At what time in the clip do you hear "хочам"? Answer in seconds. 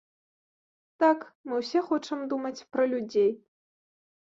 1.91-2.25